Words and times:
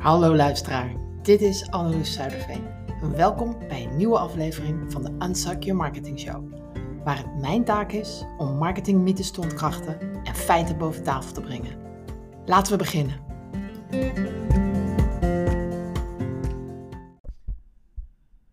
Hallo 0.00 0.36
luisteraar, 0.36 0.92
dit 1.22 1.40
is 1.40 1.70
Anneloes 1.70 2.12
Zuiderveen. 2.12 2.64
Welkom 3.16 3.58
bij 3.68 3.84
een 3.84 3.96
nieuwe 3.96 4.18
aflevering 4.18 4.92
van 4.92 5.02
de 5.02 5.26
Unsuck 5.26 5.62
Your 5.62 5.80
Marketing 5.80 6.20
Show. 6.20 6.52
Waar 7.04 7.16
het 7.16 7.40
mijn 7.40 7.64
taak 7.64 7.92
is 7.92 8.24
om 8.38 8.56
marketingmythes 8.56 9.30
te 9.30 9.40
ontkrachten 9.40 10.00
en 10.24 10.34
feiten 10.34 10.78
boven 10.78 11.02
tafel 11.02 11.32
te 11.32 11.40
brengen. 11.40 11.78
Laten 12.44 12.72
we 12.72 12.78
beginnen. 12.78 13.20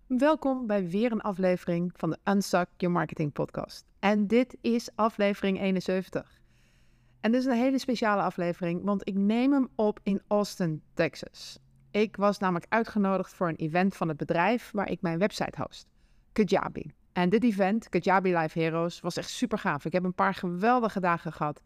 Welkom 0.07 0.68
bij 0.68 0.89
weer 0.89 1.11
een 1.11 1.21
aflevering 1.21 1.92
van 1.96 2.10
de 2.10 2.18
Unsuck 2.32 2.68
Your 2.78 2.96
Marketing 2.96 3.34
podcast. 3.34 3.86
En 4.00 4.28
dit 4.28 4.57
is 4.61 4.89
aflevering 4.96 5.61
71. 5.61 6.39
En 7.28 7.34
dit 7.34 7.41
is 7.41 7.48
een 7.48 7.57
hele 7.57 7.80
speciale 7.80 8.21
aflevering, 8.21 8.83
want 8.83 9.07
ik 9.07 9.15
neem 9.15 9.54
hem 9.54 9.70
op 9.75 10.00
in 10.04 10.21
Austin, 10.28 10.82
Texas. 10.93 11.60
Ik 11.92 12.15
was 12.15 12.38
namelijk 12.38 12.65
uitgenodigd 12.69 13.33
voor 13.33 13.47
een 13.47 13.56
event 13.56 13.96
van 13.96 14.07
het 14.07 14.18
bedrijf 14.18 14.71
waar 14.74 14.92
ik 14.92 15.02
mijn 15.02 15.19
website 15.19 15.61
host, 15.61 15.88
Kajabi. 16.32 16.92
En 17.14 17.29
dit 17.29 17.43
event, 17.43 17.89
Kajabi 17.89 18.38
Live 18.38 18.60
Heroes, 18.60 19.00
was 19.00 19.18
echt 19.18 19.29
super 19.29 19.57
gaaf. 19.57 19.86
Ik 19.86 19.92
heb 19.92 20.04
een 20.04 20.14
paar 20.14 20.33
geweldige 20.33 21.00
dagen 21.00 21.33
gehad 21.33 21.61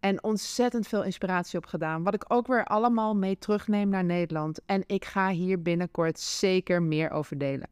en 0.00 0.22
ontzettend 0.22 0.86
veel 0.88 1.02
inspiratie 1.02 1.58
opgedaan. 1.58 2.02
Wat 2.02 2.14
ik 2.14 2.24
ook 2.28 2.46
weer 2.46 2.64
allemaal 2.64 3.16
mee 3.16 3.38
terugneem 3.38 3.88
naar 3.88 4.04
Nederland. 4.04 4.60
En 4.66 4.82
ik 4.86 5.04
ga 5.04 5.30
hier 5.30 5.62
binnenkort 5.62 6.18
zeker 6.18 6.82
meer 6.82 7.10
over 7.10 7.38
delen. 7.38 7.68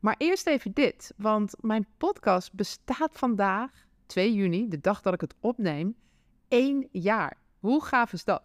Maar 0.00 0.14
eerst 0.18 0.46
even 0.46 0.72
dit, 0.72 1.12
want 1.16 1.54
mijn 1.60 1.86
podcast 1.96 2.52
bestaat 2.52 3.10
vandaag, 3.12 3.70
2 4.06 4.34
juni, 4.34 4.68
de 4.68 4.80
dag 4.80 5.00
dat 5.00 5.14
ik 5.14 5.20
het 5.20 5.34
opneem, 5.40 5.96
één 6.52 6.88
jaar. 6.90 7.36
Hoe 7.58 7.84
gaaf 7.84 8.12
is 8.12 8.24
dat? 8.24 8.42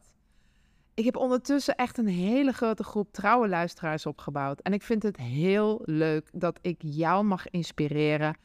Ik 0.94 1.06
heb 1.06 1.16
ondertussen 1.16 1.76
echt 1.76 1.98
een 1.98 2.08
hele 2.08 2.52
grote 2.52 2.84
groep 2.84 3.12
trouwe 3.12 3.48
luisteraars 3.48 4.06
opgebouwd. 4.06 4.60
En 4.60 4.74
ik 4.74 4.84
vind 4.84 5.04
het 5.04 5.18
heel 5.18 5.82
leuk 5.86 6.30
dat 6.34 6.60
ik 6.62 6.76
jou 6.80 7.24
mag 7.24 7.50
inspireren. 7.50 8.38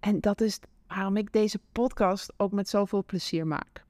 En 0.00 0.20
dat 0.20 0.40
is 0.40 0.58
waarom 0.86 1.16
ik 1.16 1.32
deze 1.32 1.60
podcast 1.72 2.32
ook 2.36 2.52
met 2.52 2.68
zoveel 2.68 3.04
plezier 3.04 3.46
maak. 3.46 3.84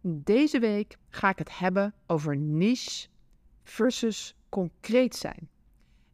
Deze 0.00 0.58
week 0.58 0.96
ga 1.08 1.28
ik 1.28 1.38
het 1.38 1.58
hebben 1.58 1.94
over 2.06 2.36
niche 2.36 3.08
versus 3.62 4.34
concreet 4.48 5.16
zijn. 5.16 5.48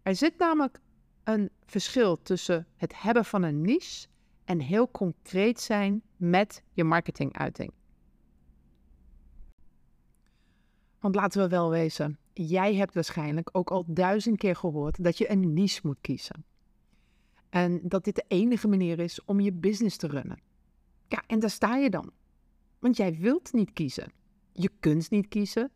Er 0.02 0.16
zit 0.16 0.38
namelijk 0.38 0.80
een 1.24 1.50
verschil 1.66 2.22
tussen 2.22 2.66
het 2.76 3.02
hebben 3.02 3.24
van 3.24 3.42
een 3.42 3.60
niche 3.60 4.06
en 4.44 4.60
heel 4.60 4.90
concreet 4.90 5.60
zijn 5.60 6.02
met 6.16 6.62
je 6.72 6.84
marketinguiting. 6.84 7.72
Want 10.98 11.14
laten 11.14 11.42
we 11.42 11.48
wel 11.48 11.70
wezen, 11.70 12.18
jij 12.32 12.74
hebt 12.74 12.94
waarschijnlijk 12.94 13.48
ook 13.52 13.70
al 13.70 13.84
duizend 13.86 14.38
keer 14.38 14.56
gehoord 14.56 15.04
dat 15.04 15.18
je 15.18 15.30
een 15.30 15.52
niche 15.52 15.80
moet 15.82 16.00
kiezen. 16.00 16.44
En 17.48 17.80
dat 17.82 18.04
dit 18.04 18.14
de 18.14 18.24
enige 18.28 18.68
manier 18.68 18.98
is 18.98 19.24
om 19.24 19.40
je 19.40 19.52
business 19.52 19.96
te 19.96 20.06
runnen. 20.06 20.38
Ja, 21.08 21.22
en 21.26 21.38
daar 21.38 21.50
sta 21.50 21.76
je 21.76 21.90
dan. 21.90 22.12
Want 22.78 22.96
jij 22.96 23.18
wilt 23.18 23.52
niet 23.52 23.72
kiezen. 23.72 24.12
Je 24.52 24.70
kunt 24.80 25.10
niet 25.10 25.28
kiezen. 25.28 25.70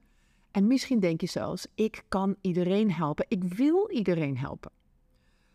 En 0.51 0.67
misschien 0.67 1.01
denk 1.01 1.21
je 1.21 1.27
zelfs, 1.27 1.67
ik 1.75 2.05
kan 2.09 2.37
iedereen 2.41 2.93
helpen. 2.93 3.25
Ik 3.29 3.45
wil 3.45 3.91
iedereen 3.91 4.39
helpen. 4.39 4.71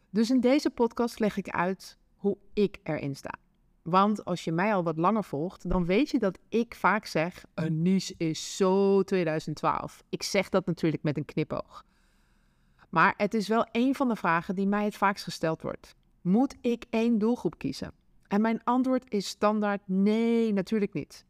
Dus 0.10 0.30
in 0.30 0.40
deze 0.40 0.70
podcast 0.70 1.20
leg 1.20 1.38
ik 1.38 1.50
uit 1.50 1.98
hoe 2.24 2.38
ik 2.54 2.80
erin 2.84 3.16
sta. 3.16 3.34
Want 3.82 4.26
als 4.26 4.44
je 4.44 4.52
mij 4.52 4.74
al 4.74 4.84
wat 4.84 4.98
langer 4.98 5.24
volgt, 5.24 5.70
dan 5.70 5.86
weet 5.86 6.10
je 6.10 6.20
dat 6.20 6.40
ik 6.50 6.76
vaak 6.76 7.06
zeg: 7.06 7.46
een 7.54 7.82
niche 7.82 8.14
is 8.18 8.56
zo 8.56 9.04
2012. 9.04 10.04
Ik 10.10 10.24
zeg 10.24 10.50
dat 10.50 10.66
natuurlijk 10.66 11.04
met 11.04 11.18
een 11.18 11.26
knipoog. 11.26 11.84
Maar 12.90 13.14
het 13.18 13.34
is 13.34 13.48
wel 13.48 13.68
een 13.72 13.96
van 13.96 14.08
de 14.08 14.16
vragen 14.16 14.56
die 14.56 14.68
mij 14.68 14.84
het 14.84 14.96
vaakst 14.96 15.24
gesteld 15.24 15.62
wordt. 15.62 15.96
Moet 16.22 16.56
ik 16.62 16.86
één 16.90 17.18
doelgroep 17.18 17.58
kiezen? 17.58 17.92
En 18.28 18.42
mijn 18.42 18.64
antwoord 18.64 19.06
is 19.12 19.28
standaard: 19.28 19.82
nee, 19.86 20.54
natuurlijk 20.54 20.94
niet. 20.94 21.26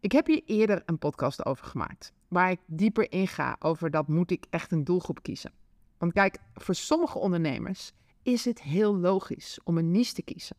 Ik 0.00 0.12
heb 0.12 0.26
hier 0.26 0.42
eerder 0.46 0.82
een 0.86 0.98
podcast 0.98 1.46
over 1.46 1.66
gemaakt, 1.66 2.12
waar 2.28 2.50
ik 2.50 2.60
dieper 2.66 3.12
inga 3.12 3.56
over 3.58 3.90
dat 3.90 4.08
moet 4.08 4.30
ik 4.30 4.44
echt 4.50 4.72
een 4.72 4.84
doelgroep 4.84 5.22
kiezen. 5.22 5.52
Want 5.98 6.12
kijk, 6.12 6.38
voor 6.54 6.74
sommige 6.74 7.18
ondernemers 7.18 7.92
is 8.22 8.44
het 8.44 8.62
heel 8.62 8.96
logisch 8.96 9.58
om 9.64 9.78
een 9.78 9.90
niche 9.90 10.14
te 10.14 10.22
kiezen. 10.22 10.56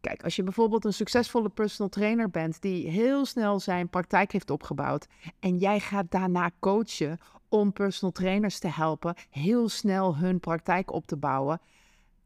Kijk, 0.00 0.22
als 0.24 0.36
je 0.36 0.42
bijvoorbeeld 0.42 0.84
een 0.84 0.92
succesvolle 0.92 1.48
personal 1.48 1.88
trainer 1.88 2.30
bent 2.30 2.62
die 2.62 2.88
heel 2.88 3.24
snel 3.26 3.60
zijn 3.60 3.88
praktijk 3.88 4.32
heeft 4.32 4.50
opgebouwd 4.50 5.06
en 5.38 5.58
jij 5.58 5.80
gaat 5.80 6.10
daarna 6.10 6.50
coachen 6.60 7.18
om 7.48 7.72
personal 7.72 8.12
trainers 8.12 8.58
te 8.58 8.68
helpen 8.68 9.14
heel 9.30 9.68
snel 9.68 10.16
hun 10.16 10.40
praktijk 10.40 10.92
op 10.92 11.06
te 11.06 11.16
bouwen, 11.16 11.60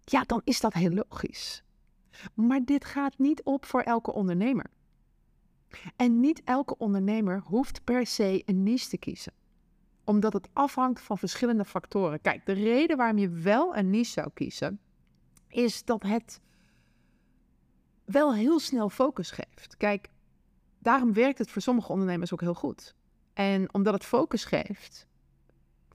ja, 0.05 0.23
dan 0.27 0.41
is 0.45 0.61
dat 0.61 0.73
heel 0.73 0.91
logisch. 0.91 1.63
Maar 2.35 2.65
dit 2.65 2.85
gaat 2.85 3.19
niet 3.19 3.43
op 3.43 3.65
voor 3.65 3.81
elke 3.81 4.13
ondernemer. 4.13 4.71
En 5.97 6.21
niet 6.21 6.43
elke 6.45 6.79
ondernemer 6.79 7.43
hoeft 7.45 7.85
per 7.85 8.07
se 8.07 8.43
een 8.47 8.63
niche 8.63 8.89
te 8.89 8.99
kiezen 8.99 9.33
omdat 10.09 10.33
het 10.33 10.49
afhangt 10.53 11.01
van 11.01 11.19
verschillende 11.19 11.65
factoren. 11.65 12.21
Kijk, 12.21 12.47
de 12.47 12.53
reden 12.53 12.97
waarom 12.97 13.19
je 13.19 13.29
wel 13.29 13.77
een 13.77 13.91
niche 13.91 14.11
zou 14.11 14.31
kiezen, 14.35 14.81
is 15.49 15.85
dat 15.85 16.03
het 16.03 16.41
wel 18.05 18.35
heel 18.35 18.61
snel 18.61 18.91
focus 18.91 19.31
geeft. 19.31 19.77
Kijk, 19.77 20.09
daarom 20.79 21.13
werkt 21.13 21.39
het 21.39 21.51
voor 21.51 21.63
sommige 21.63 21.93
ondernemers 21.93 22.33
ook 22.33 22.41
heel 22.41 22.55
goed. 22.55 22.95
En 23.33 23.75
omdat 23.75 23.95
het 23.95 24.05
focus 24.05 24.45
geeft, 24.45 25.07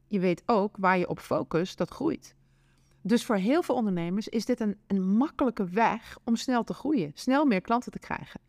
je 0.07 0.19
weet 0.19 0.43
ook 0.45 0.77
waar 0.79 0.97
je 0.97 1.09
op 1.09 1.19
focust, 1.19 1.77
dat 1.77 1.89
groeit. 1.89 2.35
Dus 3.01 3.25
voor 3.25 3.35
heel 3.35 3.63
veel 3.63 3.75
ondernemers 3.75 4.27
is 4.27 4.45
dit 4.45 4.59
een, 4.59 4.77
een 4.87 5.09
makkelijke 5.09 5.65
weg 5.65 6.17
om 6.23 6.35
snel 6.35 6.63
te 6.63 6.73
groeien, 6.73 7.11
snel 7.13 7.45
meer 7.45 7.61
klanten 7.61 7.91
te 7.91 7.99
krijgen. 7.99 8.41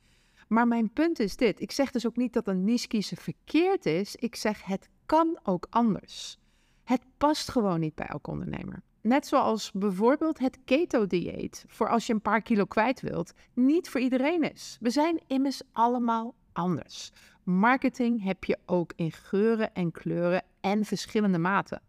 Maar 0.48 0.68
mijn 0.68 0.92
punt 0.92 1.18
is 1.18 1.36
dit: 1.36 1.60
ik 1.60 1.70
zeg 1.70 1.90
dus 1.90 2.06
ook 2.06 2.16
niet 2.16 2.32
dat 2.32 2.46
een 2.46 2.64
niche 2.64 2.86
kiezen 2.86 3.16
verkeerd 3.16 3.86
is. 3.86 4.16
Ik 4.16 4.36
zeg 4.36 4.64
het 4.64 4.88
kan 5.06 5.38
ook 5.42 5.66
anders. 5.70 6.38
Het 6.84 7.00
past 7.18 7.50
gewoon 7.50 7.80
niet 7.80 7.94
bij 7.94 8.06
elke 8.06 8.30
ondernemer. 8.30 8.82
Net 9.00 9.26
zoals 9.26 9.72
bijvoorbeeld 9.72 10.38
het 10.38 10.58
keto-dieet, 10.64 11.64
voor 11.68 11.88
als 11.88 12.06
je 12.06 12.12
een 12.12 12.20
paar 12.20 12.42
kilo 12.42 12.64
kwijt 12.64 13.00
wilt, 13.00 13.32
niet 13.54 13.88
voor 13.88 14.00
iedereen 14.00 14.50
is. 14.52 14.78
We 14.80 14.90
zijn 14.90 15.20
immers 15.26 15.62
allemaal 15.72 16.34
anders. 16.52 17.12
Marketing 17.42 18.22
heb 18.22 18.44
je 18.44 18.58
ook 18.66 18.92
in 18.96 19.12
geuren 19.12 19.74
en 19.74 19.90
kleuren 19.90 20.42
en 20.60 20.84
verschillende 20.84 21.38
maten. 21.38 21.82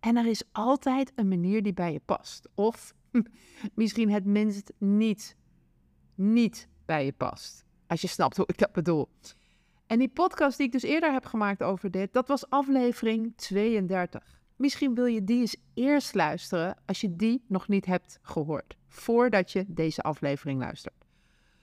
En 0.00 0.16
er 0.16 0.26
is 0.26 0.42
altijd 0.52 1.12
een 1.14 1.28
manier 1.28 1.62
die 1.62 1.74
bij 1.74 1.92
je 1.92 2.00
past. 2.04 2.48
Of 2.54 2.94
misschien 3.74 4.10
het 4.10 4.24
minst 4.24 4.72
niet, 4.78 5.36
niet 6.14 6.68
bij 6.84 7.04
je 7.04 7.12
past. 7.12 7.64
Als 7.86 8.00
je 8.00 8.08
snapt 8.08 8.36
hoe 8.36 8.46
ik 8.46 8.58
dat 8.58 8.72
bedoel. 8.72 9.08
En 9.86 9.98
die 9.98 10.08
podcast 10.08 10.56
die 10.56 10.66
ik 10.66 10.72
dus 10.72 10.82
eerder 10.82 11.12
heb 11.12 11.24
gemaakt 11.24 11.62
over 11.62 11.90
dit, 11.90 12.12
dat 12.12 12.28
was 12.28 12.50
aflevering 12.50 13.32
32. 13.36 14.40
Misschien 14.56 14.94
wil 14.94 15.04
je 15.04 15.24
die 15.24 15.40
eens 15.40 15.56
eerst 15.74 16.14
luisteren 16.14 16.76
als 16.86 17.00
je 17.00 17.16
die 17.16 17.44
nog 17.48 17.68
niet 17.68 17.86
hebt 17.86 18.18
gehoord, 18.22 18.76
voordat 18.88 19.52
je 19.52 19.64
deze 19.68 20.02
aflevering 20.02 20.60
luistert. 20.60 20.94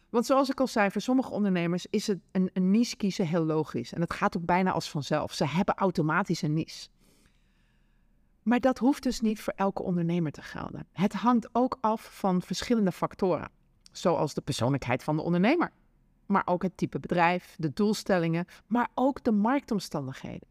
Want 0.09 0.25
zoals 0.25 0.49
ik 0.49 0.59
al 0.59 0.67
zei, 0.67 0.91
voor 0.91 1.01
sommige 1.01 1.31
ondernemers 1.31 1.85
is 1.89 2.07
het 2.07 2.19
een, 2.31 2.49
een 2.53 2.71
niche 2.71 2.95
kiezen 2.95 3.27
heel 3.27 3.45
logisch. 3.45 3.93
En 3.93 4.01
het 4.01 4.13
gaat 4.13 4.37
ook 4.37 4.45
bijna 4.45 4.71
als 4.71 4.89
vanzelf. 4.89 5.33
Ze 5.33 5.47
hebben 5.47 5.75
automatisch 5.75 6.41
een 6.41 6.53
niche. 6.53 6.87
Maar 8.43 8.59
dat 8.59 8.77
hoeft 8.77 9.03
dus 9.03 9.21
niet 9.21 9.41
voor 9.41 9.53
elke 9.55 9.83
ondernemer 9.83 10.31
te 10.31 10.41
gelden. 10.41 10.87
Het 10.91 11.13
hangt 11.13 11.49
ook 11.51 11.77
af 11.81 12.17
van 12.17 12.41
verschillende 12.41 12.91
factoren, 12.91 13.49
zoals 13.91 14.33
de 14.33 14.41
persoonlijkheid 14.41 15.03
van 15.03 15.15
de 15.15 15.21
ondernemer 15.21 15.71
maar 16.33 16.47
ook 16.47 16.63
het 16.63 16.77
type 16.77 16.99
bedrijf, 16.99 17.55
de 17.57 17.73
doelstellingen, 17.73 18.45
maar 18.67 18.89
ook 18.93 19.23
de 19.23 19.31
marktomstandigheden. 19.31 20.47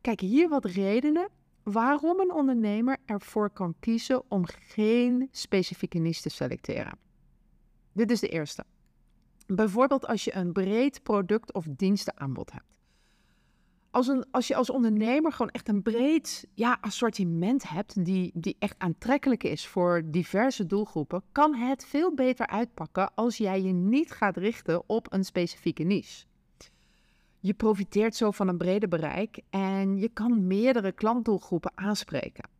Kijk, 0.00 0.20
hier 0.20 0.48
wat 0.48 0.64
redenen 0.64 1.28
waarom 1.62 2.20
een 2.20 2.32
ondernemer 2.32 2.96
ervoor 3.04 3.50
kan 3.50 3.74
kiezen 3.80 4.22
om 4.28 4.44
geen 4.46 5.28
specifieke 5.30 5.98
niche 5.98 6.22
te 6.22 6.28
selecteren. 6.28 6.98
Dit 7.92 8.10
is 8.10 8.20
de 8.20 8.28
eerste. 8.28 8.64
Bijvoorbeeld 9.46 10.06
als 10.06 10.24
je 10.24 10.34
een 10.34 10.52
breed 10.52 11.02
product- 11.02 11.52
of 11.52 11.66
dienstenaanbod 11.68 12.52
hebt 12.52 12.75
als, 13.96 14.06
een, 14.06 14.24
als 14.30 14.46
je 14.46 14.54
als 14.54 14.70
ondernemer 14.70 15.32
gewoon 15.32 15.50
echt 15.50 15.68
een 15.68 15.82
breed 15.82 16.46
ja, 16.54 16.78
assortiment 16.80 17.68
hebt, 17.68 18.04
die, 18.04 18.30
die 18.34 18.56
echt 18.58 18.74
aantrekkelijk 18.78 19.44
is 19.44 19.66
voor 19.66 20.02
diverse 20.04 20.66
doelgroepen, 20.66 21.22
kan 21.32 21.54
het 21.54 21.86
veel 21.86 22.14
beter 22.14 22.46
uitpakken 22.46 23.14
als 23.14 23.36
jij 23.36 23.62
je 23.62 23.72
niet 23.72 24.10
gaat 24.10 24.36
richten 24.36 24.82
op 24.86 25.12
een 25.12 25.24
specifieke 25.24 25.82
niche. 25.82 26.24
Je 27.40 27.54
profiteert 27.54 28.16
zo 28.16 28.30
van 28.30 28.48
een 28.48 28.58
breder 28.58 28.88
bereik 28.88 29.40
en 29.50 29.98
je 29.98 30.08
kan 30.08 30.46
meerdere 30.46 30.92
klantdoelgroepen 30.92 31.72
aanspreken. 31.74 32.55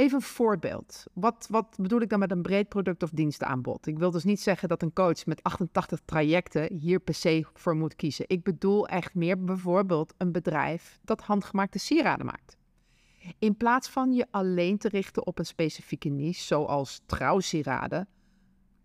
Even 0.00 0.16
een 0.16 0.22
voorbeeld. 0.22 1.04
Wat, 1.12 1.46
wat 1.50 1.76
bedoel 1.80 2.00
ik 2.00 2.08
dan 2.08 2.18
met 2.18 2.30
een 2.30 2.42
breed 2.42 2.68
product- 2.68 3.02
of 3.02 3.10
dienstaanbod? 3.10 3.86
Ik 3.86 3.98
wil 3.98 4.10
dus 4.10 4.24
niet 4.24 4.40
zeggen 4.40 4.68
dat 4.68 4.82
een 4.82 4.92
coach 4.92 5.26
met 5.26 5.42
88 5.42 6.00
trajecten 6.04 6.72
hier 6.72 7.00
per 7.00 7.14
se 7.14 7.46
voor 7.54 7.76
moet 7.76 7.96
kiezen. 7.96 8.24
Ik 8.28 8.42
bedoel 8.42 8.88
echt 8.88 9.14
meer 9.14 9.44
bijvoorbeeld 9.44 10.14
een 10.16 10.32
bedrijf 10.32 10.98
dat 11.04 11.20
handgemaakte 11.20 11.78
sieraden 11.78 12.26
maakt. 12.26 12.56
In 13.38 13.56
plaats 13.56 13.88
van 13.88 14.12
je 14.12 14.26
alleen 14.30 14.78
te 14.78 14.88
richten 14.88 15.26
op 15.26 15.38
een 15.38 15.46
specifieke 15.46 16.08
niche, 16.08 16.42
zoals 16.42 17.00
trouwsieraden, 17.06 18.08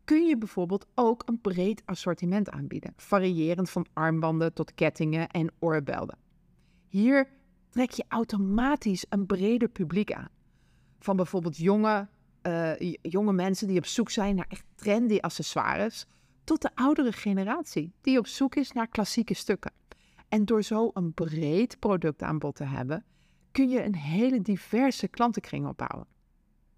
kun 0.04 0.26
je 0.26 0.38
bijvoorbeeld 0.38 0.86
ook 0.96 1.24
een 1.26 1.42
breed 1.42 1.82
assortiment 1.86 2.50
aanbieden, 2.50 2.94
variërend 2.96 3.70
van 3.70 3.86
armbanden 3.94 4.54
tot 4.54 4.74
kettingen 4.74 5.30
en 5.30 5.52
oorbelden. 5.60 6.18
Hier 6.88 7.28
trek 7.70 7.92
je 7.92 8.06
automatisch 8.08 9.06
een 9.10 9.26
breder 9.26 9.70
publiek 9.70 10.12
aan. 10.14 10.34
Van 11.06 11.16
bijvoorbeeld 11.16 11.58
jonge, 11.58 12.08
uh, 12.44 12.94
jonge 13.02 13.34
mensen 13.34 13.68
die 13.68 13.78
op 13.78 13.86
zoek 13.86 14.10
zijn 14.10 14.36
naar 14.36 14.46
echt 14.50 14.64
trendy 14.76 15.18
accessoires, 15.18 16.06
tot 16.44 16.62
de 16.62 16.70
oudere 16.76 17.12
generatie 17.12 17.94
die 18.02 18.18
op 18.18 18.28
zoek 18.28 18.56
is 18.56 18.72
naar 18.72 18.88
klassieke 18.88 19.34
stukken. 19.34 19.72
En 20.30 20.46
door 20.46 20.64
zo 20.64 20.92
een 20.94 21.14
breed 21.14 21.80
productaanbod 21.80 22.56
te 22.56 22.64
hebben, 22.64 23.06
kun 23.52 23.70
je 23.70 23.84
een 23.84 23.96
hele 23.96 24.42
diverse 24.42 25.08
klantenkring 25.08 25.68
opbouwen. 25.68 26.08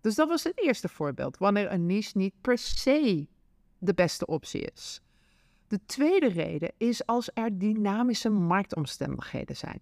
Dus 0.02 0.16
dat 0.16 0.28
was 0.28 0.44
het 0.44 0.60
eerste 0.62 0.90
voorbeeld, 0.90 1.38
wanneer 1.38 1.72
een 1.72 1.86
niche 1.86 2.18
niet 2.18 2.34
per 2.42 2.58
se 2.58 3.28
de 3.78 3.94
beste 3.94 4.26
optie 4.26 4.62
is. 4.74 5.02
De 5.68 5.80
tweede 5.86 6.28
reden 6.28 6.72
is 6.78 7.06
als 7.06 7.30
er 7.34 7.58
dynamische 7.58 8.30
marktomstandigheden 8.30 9.56
zijn. 9.56 9.82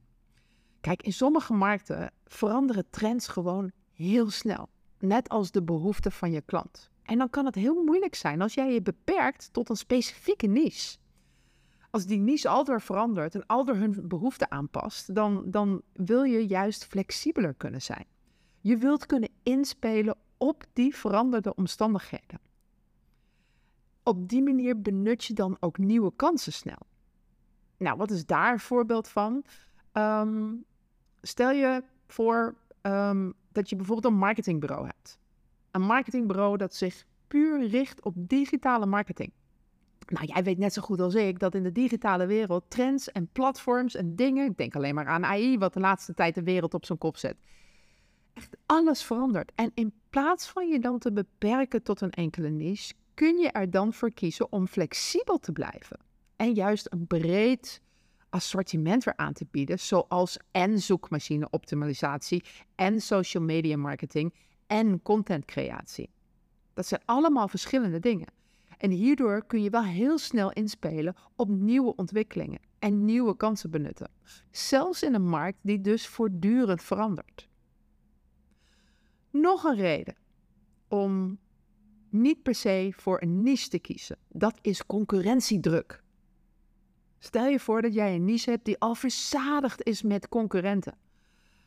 Kijk, 0.82 1.02
in 1.02 1.14
sommige 1.14 1.54
markten 1.54 2.12
veranderen 2.26 2.90
trends 2.90 3.28
gewoon 3.28 3.72
heel 3.96 4.30
snel, 4.30 4.70
net 5.00 5.30
als 5.30 5.52
de 5.52 5.64
behoeften 5.64 6.12
van 6.12 6.32
je 6.32 6.42
klant. 6.42 6.90
En 7.04 7.18
dan 7.18 7.30
kan 7.30 7.46
het 7.46 7.56
heel 7.56 7.84
moeilijk 7.84 8.16
zijn 8.16 8.42
als 8.42 8.54
jij 8.54 8.74
je 8.74 8.82
beperkt 8.82 9.54
tot 9.54 9.70
een 9.70 9.76
specifieke 9.76 10.48
niche. 10.48 10.98
Als 11.90 12.06
die 12.06 12.20
niche 12.20 12.48
aldoor 12.48 12.82
verandert 12.82 13.36
en 13.36 13.46
aldoor 13.46 13.76
hun 13.76 14.08
behoeften 14.08 14.52
aanpast, 14.52 15.16
dan, 15.16 15.44
dan 15.46 15.82
wil 15.94 16.24
je 16.24 16.48
juist 16.48 16.86
flexibeler 16.86 17.54
kunnen 17.54 17.82
zijn. 17.82 18.06
Je 18.62 18.78
wilt 18.78 19.06
kunnen 19.06 19.30
inspelen 19.44 20.18
op 20.38 20.64
die 20.74 20.96
veranderde 20.96 21.56
omstandigheden. 21.56 22.40
Op 24.04 24.30
die 24.30 24.44
manier 24.44 24.82
benut 24.82 25.24
je 25.24 25.34
dan 25.34 25.58
ook 25.60 25.78
nieuwe 25.78 26.14
kansen 26.16 26.54
snel. 26.54 26.80
Nou, 27.78 27.98
wat 27.98 28.12
is 28.12 28.26
daar 28.26 28.52
een 28.52 28.60
voorbeeld 28.60 29.08
van? 29.08 29.44
Ehm, 29.92 30.54
stel 31.22 31.52
je 31.52 31.84
voor 32.08 32.56
ehm, 32.82 33.32
dat 33.56 33.70
je 33.70 33.76
bijvoorbeeld 33.76 34.14
een 34.14 34.20
marketingbureau 34.20 34.86
hebt. 34.86 35.20
Een 35.72 35.82
marketingbureau 35.82 36.58
dat 36.58 36.76
zich 36.76 37.06
puur 37.28 37.68
richt 37.68 38.04
op 38.04 38.14
digitale 38.18 38.86
marketing. 38.86 39.32
Nou, 40.08 40.26
jij 40.26 40.44
weet 40.44 40.58
net 40.58 40.74
zo 40.74 40.82
goed 40.82 41.00
als 41.00 41.16
ik 41.16 41.40
dat 41.40 41.56
in 41.56 41.64
de 41.64 41.72
digitale 41.72 42.26
wereld 42.26 42.64
trends 42.68 43.12
en 43.12 43.30
platforms 43.32 43.96
en 43.96 44.16
dingen, 44.16 44.50
ik 44.50 44.58
denk 44.58 44.76
alleen 44.76 44.96
maar 44.96 45.08
aan 45.08 45.26
AI, 45.26 45.58
wat 45.58 45.74
de 45.74 45.80
laatste 45.80 46.14
tijd 46.14 46.36
de 46.36 46.44
wereld 46.44 46.74
op 46.74 46.86
zijn 46.86 46.98
kop 46.98 47.18
zet. 47.18 47.38
Echt 48.34 48.58
alles 48.66 49.04
verandert. 49.04 49.52
En 49.56 49.72
in 49.74 49.94
plaats 50.10 50.48
van 50.48 50.68
je 50.68 50.80
dan 50.80 51.00
te 51.00 51.12
beperken 51.12 51.84
tot 51.84 52.02
een 52.02 52.12
enkele 52.12 52.50
niche, 52.50 52.94
kun 53.14 53.38
je 53.38 53.48
er 53.48 53.70
dan 53.70 53.94
voor 53.94 54.12
kiezen 54.12 54.52
om 54.52 54.68
flexibel 54.68 55.38
te 55.40 55.52
blijven. 55.52 56.00
En 56.36 56.54
juist 56.54 56.88
een 56.90 57.08
breed 57.08 57.82
assortiment 58.36 59.04
weer 59.04 59.16
aan 59.18 59.34
te 59.34 59.46
bieden, 59.52 59.80
zoals 59.80 60.38
en 60.52 60.80
zoekmachine 60.80 61.48
optimalisatie 61.50 62.44
en 62.76 63.02
social 63.02 63.44
media 63.44 63.78
marketing 63.78 64.34
en 64.68 65.02
contentcreatie. 65.02 66.10
Dat 66.74 66.86
zijn 66.86 67.02
allemaal 67.06 67.48
verschillende 67.48 68.00
dingen. 68.00 68.28
En 68.78 68.92
hierdoor 68.92 69.46
kun 69.46 69.64
je 69.64 69.70
wel 69.70 69.84
heel 69.84 70.18
snel 70.18 70.52
inspelen 70.52 71.16
op 71.36 71.48
nieuwe 71.48 71.96
ontwikkelingen 71.96 72.60
en 72.80 73.06
nieuwe 73.06 73.38
kansen 73.38 73.72
benutten. 73.72 74.12
Zelfs 74.52 75.04
in 75.04 75.14
een 75.14 75.28
markt 75.28 75.60
die 75.62 75.82
dus 75.82 76.08
voortdurend 76.08 76.82
verandert. 76.84 77.50
Nog 79.30 79.64
een 79.64 79.76
reden 79.76 80.16
om 80.88 81.40
niet 82.10 82.44
per 82.44 82.56
se 82.56 82.94
voor 82.96 83.22
een 83.22 83.44
niche 83.44 83.70
te 83.70 83.80
kiezen. 83.80 84.18
Dat 84.30 84.58
is 84.62 84.86
concurrentiedruk. 84.86 86.04
Stel 87.26 87.46
je 87.46 87.60
voor 87.60 87.82
dat 87.82 87.94
jij 87.94 88.16
een 88.16 88.26
niche 88.26 88.50
hebt 88.50 88.66
die 88.66 88.80
al 88.80 88.96
verzadigd 88.96 89.84
is 89.84 90.02
met 90.02 90.30
concurrenten. 90.30 90.98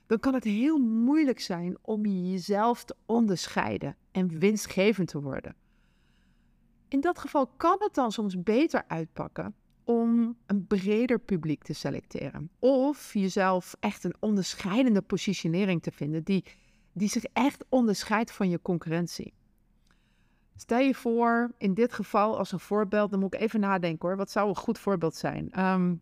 Dan 0.07 0.19
kan 0.19 0.35
het 0.35 0.45
heel 0.45 0.79
moeilijk 0.79 1.41
zijn 1.41 1.79
om 1.83 2.07
jezelf 2.07 2.85
te 2.85 2.97
onderscheiden 3.07 3.97
en 4.11 4.39
winstgevend 4.39 5.09
te 5.09 5.21
worden. 5.21 5.55
In 6.89 7.01
dat 7.01 7.19
geval 7.19 7.47
kan 7.47 7.77
het 7.79 7.95
dan 7.95 8.13
soms 8.13 8.43
beter 8.43 8.85
uitpakken 8.89 9.55
om 9.85 10.37
een 10.47 10.67
breder 10.67 11.21
publiek 11.21 11.63
te 11.63 11.73
selecteren. 11.73 12.51
Of 12.59 13.15
jezelf 13.15 13.77
echt 13.81 14.05
een 14.05 14.17
onderscheidende 14.21 15.03
positionering 15.03 15.83
te 15.83 15.91
vinden 15.91 16.25
die, 16.25 16.45
die 16.93 17.09
zich 17.09 17.25
echt 17.25 17.65
onderscheidt 17.69 18.33
van 18.33 18.49
je 18.49 18.63
concurrentie. 18.63 19.33
Stel 20.61 20.79
je 20.79 20.95
voor, 20.95 21.55
in 21.59 21.75
dit 21.75 21.93
geval 21.93 22.39
als 22.39 22.53
een 22.53 22.61
voorbeeld, 22.61 23.11
dan 23.11 23.21
moet 23.21 23.35
ik 23.35 23.41
even 23.41 23.61
nadenken 23.61 24.09
hoor. 24.09 24.17
Wat 24.17 24.31
zou 24.31 24.49
een 24.49 24.57
goed 24.57 24.79
voorbeeld 24.79 25.15
zijn? 25.15 25.51
Ehm, 25.51 25.95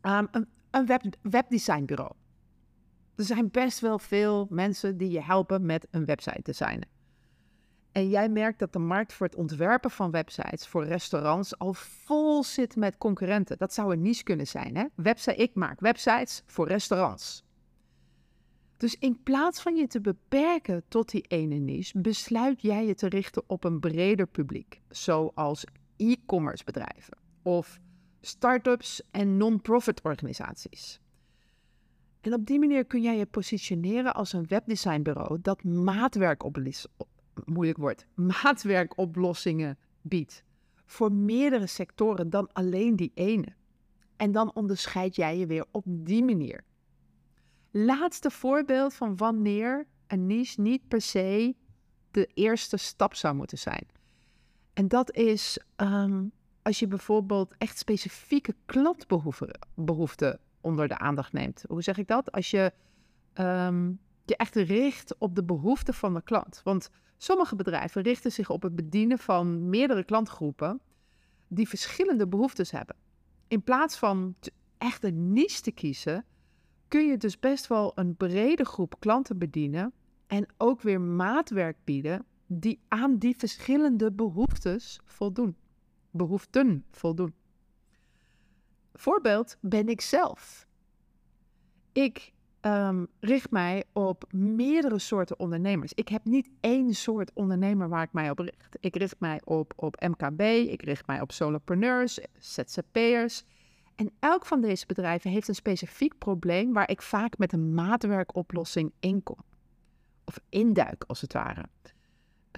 ehm, 0.00 0.26
een, 0.70 0.86
web, 0.86 1.02
webdesignbureau. 1.22 2.12
Er 3.14 3.24
zijn 3.24 3.50
best 3.50 3.80
wel 3.80 3.98
veel 3.98 4.46
mensen 4.50 4.96
die 4.96 5.10
je 5.10 5.22
helpen 5.22 5.66
met 5.66 5.86
een 5.90 6.04
website 6.04 6.42
designen. 6.42 6.88
En 7.92 8.08
jij 8.08 8.28
merkt 8.28 8.58
dat 8.58 8.72
de 8.72 8.78
markt 8.78 9.12
voor 9.12 9.26
het 9.26 9.36
ontwerpen 9.36 9.90
van 9.90 10.10
websites 10.10 10.66
voor 10.66 10.84
restaurants 10.84 11.58
al 11.58 11.74
vol 11.74 12.44
zit 12.44 12.76
met 12.76 12.98
concurrenten. 12.98 13.58
Dat 13.58 13.74
zou 13.74 13.92
een 13.92 14.02
niche 14.02 14.22
kunnen 14.22 14.46
zijn. 14.46 14.76
Hè? 14.76 14.84
Website, 14.94 15.36
ik 15.36 15.54
maak 15.54 15.80
websites 15.80 16.42
voor 16.46 16.68
restaurants. 16.68 17.44
Dus 18.78 18.96
in 18.98 19.22
plaats 19.22 19.62
van 19.62 19.76
je 19.76 19.86
te 19.86 20.00
beperken 20.00 20.82
tot 20.88 21.10
die 21.10 21.24
ene 21.28 21.54
niche, 21.54 22.00
besluit 22.00 22.62
jij 22.62 22.86
je 22.86 22.94
te 22.94 23.08
richten 23.08 23.42
op 23.46 23.64
een 23.64 23.80
breder 23.80 24.26
publiek, 24.26 24.80
zoals 24.88 25.64
e-commerce 25.96 26.64
bedrijven 26.64 27.18
of 27.42 27.80
start-ups 28.20 29.02
en 29.10 29.36
non-profit 29.36 30.02
organisaties. 30.02 31.00
En 32.20 32.34
op 32.34 32.46
die 32.46 32.58
manier 32.58 32.84
kun 32.84 33.02
jij 33.02 33.16
je 33.16 33.26
positioneren 33.26 34.14
als 34.14 34.32
een 34.32 34.46
webdesignbureau 34.46 35.38
dat 35.42 35.62
moeilijk 37.44 37.78
wordt, 37.78 38.06
maatwerkoplossingen 38.42 39.78
biedt 40.02 40.44
voor 40.84 41.12
meerdere 41.12 41.66
sectoren 41.66 42.30
dan 42.30 42.52
alleen 42.52 42.96
die 42.96 43.12
ene. 43.14 43.56
En 44.16 44.32
dan 44.32 44.54
onderscheid 44.54 45.16
jij 45.16 45.38
je 45.38 45.46
weer 45.46 45.64
op 45.70 45.84
die 45.86 46.24
manier 46.24 46.64
laatste 47.84 48.30
voorbeeld 48.30 48.94
van 48.94 49.16
wanneer 49.16 49.86
een 50.06 50.26
niche 50.26 50.60
niet 50.60 50.88
per 50.88 51.00
se 51.00 51.56
de 52.10 52.28
eerste 52.34 52.76
stap 52.76 53.14
zou 53.14 53.34
moeten 53.34 53.58
zijn. 53.58 53.86
En 54.72 54.88
dat 54.88 55.14
is 55.14 55.58
ehm, 55.76 56.24
als 56.62 56.78
je 56.78 56.86
bijvoorbeeld 56.86 57.54
echt 57.58 57.78
specifieke 57.78 58.54
klantbehoeften 58.66 60.40
onder 60.60 60.88
de 60.88 60.98
aandacht 60.98 61.32
neemt. 61.32 61.64
Hoe 61.68 61.82
zeg 61.82 61.98
ik 61.98 62.08
dat? 62.08 62.32
Als 62.32 62.50
je 62.50 62.72
um, 63.34 64.00
je 64.24 64.36
echt 64.36 64.54
richt 64.54 65.18
op 65.18 65.34
de 65.34 65.44
behoeften 65.44 65.94
van 65.94 66.14
de 66.14 66.22
klant. 66.22 66.60
Want 66.64 66.90
sommige 67.16 67.56
bedrijven 67.56 68.02
richten 68.02 68.32
zich 68.32 68.50
op 68.50 68.62
het 68.62 68.76
bedienen 68.76 69.18
van 69.18 69.68
meerdere 69.68 70.04
klantgroepen 70.04 70.80
die 71.48 71.68
verschillende 71.68 72.28
behoeftes 72.28 72.70
hebben. 72.70 72.96
In 73.48 73.62
plaats 73.62 73.96
van 73.96 74.34
echt 74.78 75.04
een 75.04 75.32
niche 75.32 75.60
te 75.60 75.70
kiezen, 75.70 76.24
kun 76.88 77.06
je 77.06 77.16
dus 77.16 77.38
best 77.38 77.66
wel 77.66 77.92
een 77.94 78.16
brede 78.16 78.64
groep 78.64 78.94
klanten 78.98 79.38
bedienen 79.38 79.92
en 80.26 80.46
ook 80.56 80.82
weer 80.82 81.00
maatwerk 81.00 81.76
bieden 81.84 82.24
die 82.46 82.80
aan 82.88 83.18
die 83.18 83.36
verschillende 83.36 84.12
behoeftes 84.12 85.00
voldoen. 85.04 85.56
Behoeften 86.10 86.84
voldoen. 86.90 87.34
Voorbeeld 88.94 89.56
ben 89.60 89.88
ik 89.88 90.00
zelf. 90.00 90.66
Ik 91.92 92.32
um, 92.60 93.06
richt 93.20 93.50
mij 93.50 93.84
op 93.92 94.32
meerdere 94.32 94.98
soorten 94.98 95.38
ondernemers. 95.38 95.92
Ik 95.94 96.08
heb 96.08 96.24
niet 96.24 96.50
één 96.60 96.94
soort 96.94 97.32
ondernemer 97.34 97.88
waar 97.88 98.02
ik 98.02 98.12
mij 98.12 98.30
op 98.30 98.38
richt. 98.38 98.76
Ik 98.80 98.96
richt 98.96 99.20
mij 99.20 99.40
op, 99.44 99.72
op 99.76 100.00
MKB, 100.00 100.40
ik 100.70 100.82
richt 100.82 101.06
mij 101.06 101.20
op 101.20 101.32
solopreneurs, 101.32 102.18
ZZP'ers. 102.38 103.44
En 103.98 104.10
elk 104.18 104.46
van 104.46 104.60
deze 104.60 104.86
bedrijven 104.86 105.30
heeft 105.30 105.48
een 105.48 105.54
specifiek 105.54 106.18
probleem 106.18 106.72
waar 106.72 106.90
ik 106.90 107.02
vaak 107.02 107.38
met 107.38 107.52
een 107.52 107.74
maatwerkoplossing 107.74 108.92
inkom. 109.00 109.38
Of 110.24 110.40
induik, 110.48 111.04
als 111.06 111.20
het 111.20 111.32
ware. 111.32 111.64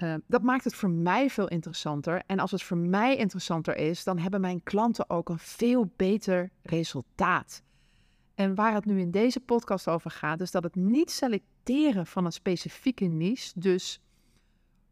Uh, 0.03 0.15
dat 0.27 0.41
maakt 0.41 0.63
het 0.63 0.75
voor 0.75 0.89
mij 0.89 1.29
veel 1.29 1.47
interessanter. 1.47 2.23
En 2.25 2.39
als 2.39 2.51
het 2.51 2.63
voor 2.63 2.77
mij 2.77 3.17
interessanter 3.17 3.75
is, 3.75 4.03
dan 4.03 4.17
hebben 4.17 4.41
mijn 4.41 4.63
klanten 4.63 5.09
ook 5.09 5.29
een 5.29 5.39
veel 5.39 5.91
beter 5.95 6.49
resultaat. 6.61 7.63
En 8.35 8.55
waar 8.55 8.73
het 8.73 8.85
nu 8.85 8.99
in 8.99 9.11
deze 9.11 9.39
podcast 9.39 9.87
over 9.87 10.11
gaat, 10.11 10.41
is 10.41 10.51
dat 10.51 10.63
het 10.63 10.75
niet 10.75 11.11
selecteren 11.11 12.05
van 12.05 12.25
een 12.25 12.31
specifieke 12.31 13.05
niche 13.05 13.59
dus 13.59 14.01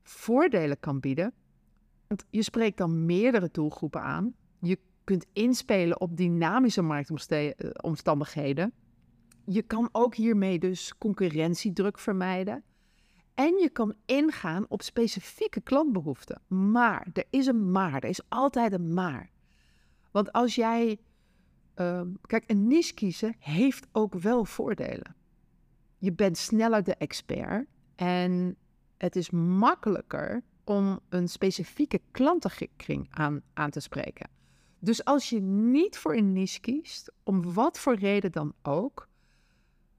voordelen 0.03 0.79
kan 0.79 0.99
bieden. 0.99 1.33
Want 2.07 2.25
je 2.29 2.43
spreekt 2.43 2.77
dan 2.77 3.05
meerdere 3.05 3.49
doelgroepen 3.51 4.01
aan. 4.01 4.33
Je 4.59 4.79
kunt 5.09 5.25
inspelen 5.33 6.01
op 6.01 6.17
dynamische 6.17 6.81
marktomstandigheden. 6.81 8.73
Je 9.45 9.61
kan 9.61 9.89
ook 9.91 10.15
hiermee 10.15 10.59
dus 10.59 10.97
concurrentiedruk 10.97 11.99
vermijden. 11.99 12.63
En 13.33 13.57
je 13.57 13.69
kan 13.69 13.93
ingaan 14.05 14.65
op 14.67 14.81
specifieke 14.81 15.61
klantbehoeften. 15.61 16.41
Maar, 16.47 17.07
er 17.13 17.25
is 17.29 17.45
een 17.45 17.71
maar, 17.71 17.93
er 17.93 18.09
is 18.09 18.21
altijd 18.27 18.73
een 18.73 18.93
maar. 18.93 19.29
Want 20.11 20.31
als 20.31 20.55
jij, 20.55 20.99
uh, 21.75 22.01
kijk, 22.21 22.43
een 22.47 22.67
niche 22.67 22.93
kiezen 22.93 23.35
heeft 23.39 23.87
ook 23.91 24.13
wel 24.13 24.45
voordelen. 24.45 25.15
Je 25.97 26.13
bent 26.13 26.37
sneller 26.37 26.83
de 26.83 26.95
expert 26.95 27.67
en 27.95 28.55
het 28.97 29.15
is 29.15 29.29
makkelijker 29.29 30.43
om 30.63 30.99
een 31.09 31.27
specifieke 31.27 32.01
klantenkring 32.11 33.07
aan, 33.09 33.41
aan 33.53 33.69
te 33.69 33.79
spreken. 33.79 34.37
Dus 34.79 35.05
als 35.05 35.29
je 35.29 35.39
niet 35.41 35.97
voor 35.97 36.15
een 36.15 36.33
niche 36.33 36.59
kiest, 36.59 37.11
om 37.23 37.53
wat 37.53 37.79
voor 37.79 37.95
reden 37.95 38.31
dan 38.31 38.53
ook, 38.61 39.07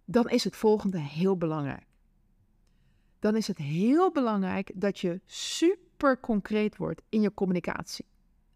dan 0.04 0.28
is 0.28 0.44
het 0.44 0.56
volgende 0.56 0.98
heel 0.98 1.36
belangrijk. 1.36 1.86
Dan 3.18 3.36
is 3.36 3.46
het 3.46 3.58
heel 3.58 4.10
belangrijk 4.10 4.72
dat 4.74 4.98
je 4.98 5.20
super 5.26 6.20
concreet 6.20 6.76
wordt 6.76 7.02
in 7.08 7.20
je 7.20 7.34
communicatie 7.34 8.06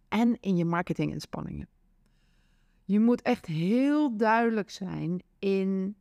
en 0.08 0.40
in 0.40 0.56
je 0.56 0.64
marketinginspanningen. 0.64 1.68
Je 2.84 3.00
moet 3.00 3.22
echt 3.22 3.46
heel 3.46 4.16
duidelijk 4.16 4.70
zijn 4.70 5.22
in 5.38 5.96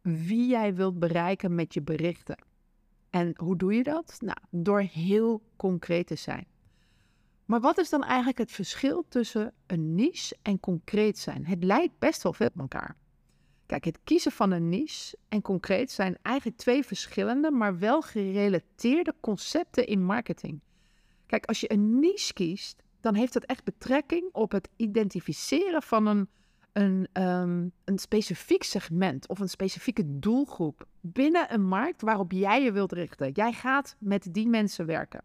wie 0.00 0.46
jij 0.46 0.74
wilt 0.74 0.98
bereiken 0.98 1.54
met 1.54 1.74
je 1.74 1.82
berichten. 1.82 2.36
En 3.10 3.32
hoe 3.36 3.56
doe 3.56 3.74
je 3.74 3.82
dat? 3.82 4.16
Nou, 4.20 4.38
door 4.50 4.80
heel 4.80 5.42
concreet 5.56 6.06
te 6.06 6.14
zijn. 6.14 6.46
Maar 7.44 7.60
wat 7.60 7.78
is 7.78 7.90
dan 7.90 8.04
eigenlijk 8.04 8.38
het 8.38 8.52
verschil 8.52 9.04
tussen 9.08 9.52
een 9.66 9.94
niche 9.94 10.36
en 10.42 10.60
concreet 10.60 11.18
zijn? 11.18 11.46
Het 11.46 11.64
lijkt 11.64 11.98
best 11.98 12.22
wel 12.22 12.32
veel 12.32 12.46
op 12.46 12.60
elkaar. 12.60 12.96
Kijk, 13.66 13.84
het 13.84 13.98
kiezen 14.04 14.32
van 14.32 14.50
een 14.50 14.68
niche 14.68 15.16
en 15.28 15.42
concreet 15.42 15.90
zijn 15.90 16.18
eigenlijk 16.22 16.56
twee 16.58 16.84
verschillende, 16.84 17.50
maar 17.50 17.78
wel 17.78 18.02
gerelateerde 18.02 19.14
concepten 19.20 19.86
in 19.86 20.04
marketing. 20.04 20.60
Kijk, 21.26 21.46
als 21.46 21.60
je 21.60 21.72
een 21.72 21.98
niche 21.98 22.32
kiest, 22.32 22.82
dan 23.00 23.14
heeft 23.14 23.32
dat 23.32 23.44
echt 23.44 23.64
betrekking 23.64 24.28
op 24.32 24.52
het 24.52 24.68
identificeren 24.76 25.82
van 25.82 26.06
een, 26.06 26.28
een, 26.72 27.22
um, 27.22 27.72
een 27.84 27.98
specifiek 27.98 28.62
segment 28.62 29.28
of 29.28 29.38
een 29.38 29.48
specifieke 29.48 30.18
doelgroep 30.18 30.86
binnen 31.00 31.52
een 31.54 31.64
markt 31.64 32.02
waarop 32.02 32.32
jij 32.32 32.62
je 32.62 32.72
wilt 32.72 32.92
richten. 32.92 33.30
Jij 33.32 33.52
gaat 33.52 33.96
met 33.98 34.28
die 34.30 34.48
mensen 34.48 34.86
werken. 34.86 35.24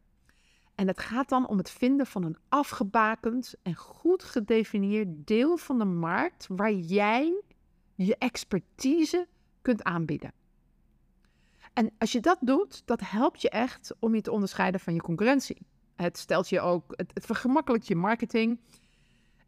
En 0.80 0.88
het 0.88 1.00
gaat 1.00 1.30
dan 1.30 1.48
om 1.48 1.58
het 1.58 1.70
vinden 1.70 2.06
van 2.06 2.24
een 2.24 2.38
afgebakend 2.50 3.56
en 3.62 3.76
goed 3.76 4.24
gedefinieerd 4.24 5.28
deel 5.28 5.58
van 5.58 5.78
de 5.78 5.86
markt 5.86 6.48
waar 6.50 6.74
jij 6.74 7.42
je 7.96 8.18
expertise 8.18 9.28
kunt 9.62 9.84
aanbieden. 9.84 10.34
En 11.74 11.92
als 11.98 12.12
je 12.12 12.20
dat 12.20 12.38
doet, 12.42 12.82
dat 12.86 13.00
helpt 13.04 13.42
je 13.42 13.50
echt 13.50 13.96
om 14.00 14.16
je 14.16 14.22
te 14.22 14.32
onderscheiden 14.32 14.80
van 14.80 14.94
je 14.94 15.02
concurrentie. 15.02 15.58
Het 15.96 16.18
stelt 16.18 16.50
je 16.50 16.60
ook, 16.60 16.84
het, 16.96 17.26
vergemakkelijkt 17.26 17.88
je 17.88 17.96
marketing. 17.96 18.60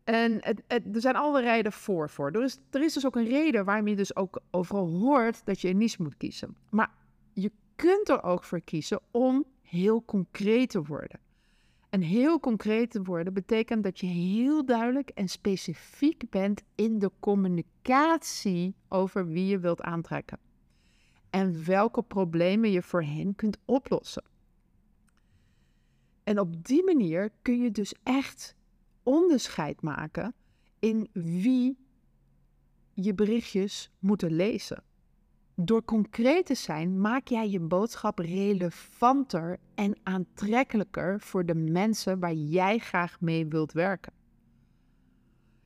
En 0.04 0.42
er 0.68 1.02
zijn 1.02 1.16
alle 1.16 1.42
redenen 1.42 1.72
voor. 1.72 2.10
voor. 2.10 2.32
Er, 2.32 2.44
is, 2.44 2.58
er 2.70 2.84
is 2.84 2.94
dus 2.94 3.06
ook 3.06 3.16
een 3.16 3.28
reden 3.28 3.66
waarom 3.66 3.88
je 3.88 3.96
dus 3.96 4.16
ook 4.16 4.40
overal 4.50 4.90
hoort 4.90 5.46
dat 5.46 5.62
je 5.62 5.70
een 5.70 5.78
niche 5.78 6.02
moet 6.02 6.18
kiezen. 6.18 6.56
Maar 6.70 6.92
je 7.34 7.52
kunt 7.76 8.10
er 8.10 8.24
ook 8.24 8.44
voor 8.44 8.62
kiezen 8.62 9.00
om 9.12 9.46
heel 9.72 10.06
concreet 10.06 10.70
te 10.70 10.84
worden. 10.84 11.20
En 11.90 12.02
heel 12.02 12.40
concreet 12.40 12.92
te 12.92 13.02
worden 13.02 13.34
betekent 13.34 13.84
dat 13.84 14.00
je 14.00 14.06
heel 14.06 14.66
duidelijk 14.66 15.10
en 15.10 15.28
specifiek 15.28 16.30
bent 16.30 16.64
in 16.76 17.00
de 17.00 17.12
communicatie 17.20 18.76
over 18.88 19.28
wie 19.28 19.46
je 19.46 19.60
wilt 19.60 19.82
aantrekken. 19.82 20.40
En 21.30 21.66
welke 21.66 22.02
problemen 22.02 22.72
je 22.72 22.82
voor 22.82 23.04
hen 23.04 23.36
kunt 23.36 23.58
oplossen. 23.66 24.24
En 26.24 26.40
op 26.40 26.66
die 26.66 26.84
manier 26.84 27.32
kun 27.42 27.62
je 27.62 27.72
dus 27.72 27.94
echt 28.04 28.56
onderscheid 29.04 29.82
maken 29.82 30.34
in 30.80 31.10
wie 31.14 31.78
je 32.94 33.14
berichtjes 33.14 33.92
moeten 34.00 34.32
lezen. 34.32 34.84
Door 35.56 35.84
concreet 35.86 36.46
te 36.46 36.56
zijn, 36.56 37.02
maak 37.02 37.28
jij 37.28 37.50
je 37.50 37.60
boodschap 37.60 38.20
relevanter 38.20 39.60
en 39.76 40.00
aantrekkelijker 40.04 41.20
voor 41.20 41.46
de 41.46 41.56
mensen 41.56 42.20
waar 42.20 42.34
jij 42.34 42.78
graag 42.78 43.22
mee 43.22 43.46
wilt 43.46 43.72
werken. 43.72 44.14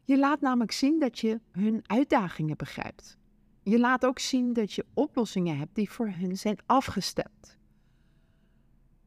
Je 0.03 0.17
laat 0.17 0.41
namelijk 0.41 0.71
zien 0.71 0.99
dat 0.99 1.19
je 1.19 1.39
hun 1.51 1.81
uitdagingen 1.85 2.57
begrijpt. 2.57 3.17
Je 3.63 3.79
laat 3.79 4.05
ook 4.05 4.19
zien 4.19 4.53
dat 4.53 4.73
je 4.73 4.85
oplossingen 4.93 5.57
hebt 5.57 5.75
die 5.75 5.91
voor 5.91 6.09
hun 6.09 6.37
zijn 6.37 6.57
afgestemd. 6.65 7.57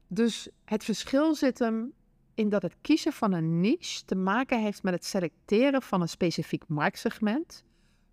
Dus 0.07 0.49
het 0.65 0.85
verschil 0.85 1.35
zit 1.35 1.59
hem 1.59 1.93
in 2.35 2.49
dat 2.49 2.63
het 2.63 2.77
kiezen 2.81 3.13
van 3.13 3.33
een 3.33 3.61
niche 3.61 4.05
te 4.05 4.15
maken 4.15 4.63
heeft 4.63 4.83
met 4.83 4.95
het 4.95 5.05
selecteren 5.05 5.83
van 5.83 6.01
een 6.01 6.09
specifiek 6.09 6.69
marktsegment 6.69 7.65